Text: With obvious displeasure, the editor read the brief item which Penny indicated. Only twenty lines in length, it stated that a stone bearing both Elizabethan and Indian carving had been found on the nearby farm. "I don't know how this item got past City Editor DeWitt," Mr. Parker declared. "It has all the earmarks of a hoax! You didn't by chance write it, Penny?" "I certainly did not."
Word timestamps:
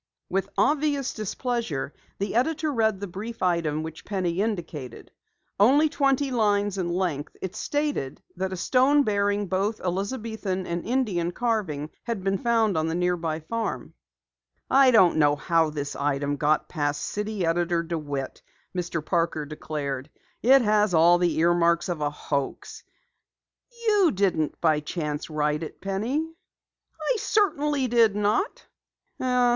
With 0.31 0.49
obvious 0.57 1.13
displeasure, 1.13 1.93
the 2.17 2.33
editor 2.33 2.73
read 2.73 2.99
the 2.99 3.05
brief 3.05 3.43
item 3.43 3.83
which 3.83 4.03
Penny 4.03 4.41
indicated. 4.41 5.11
Only 5.59 5.89
twenty 5.89 6.31
lines 6.31 6.79
in 6.79 6.89
length, 6.89 7.37
it 7.39 7.55
stated 7.55 8.19
that 8.35 8.51
a 8.51 8.57
stone 8.57 9.03
bearing 9.03 9.45
both 9.45 9.79
Elizabethan 9.79 10.65
and 10.65 10.83
Indian 10.87 11.31
carving 11.31 11.91
had 12.05 12.23
been 12.23 12.39
found 12.39 12.75
on 12.79 12.87
the 12.87 12.95
nearby 12.95 13.41
farm. 13.41 13.93
"I 14.71 14.89
don't 14.89 15.17
know 15.17 15.35
how 15.35 15.69
this 15.69 15.95
item 15.95 16.35
got 16.35 16.67
past 16.67 17.03
City 17.03 17.45
Editor 17.45 17.83
DeWitt," 17.83 18.41
Mr. 18.75 19.05
Parker 19.05 19.45
declared. 19.45 20.09
"It 20.41 20.63
has 20.63 20.95
all 20.95 21.19
the 21.19 21.37
earmarks 21.37 21.89
of 21.89 22.01
a 22.01 22.09
hoax! 22.09 22.83
You 23.85 24.09
didn't 24.11 24.59
by 24.59 24.79
chance 24.79 25.29
write 25.29 25.61
it, 25.61 25.79
Penny?" 25.79 26.27
"I 26.99 27.17
certainly 27.19 27.87
did 27.87 28.15
not." 28.15 28.65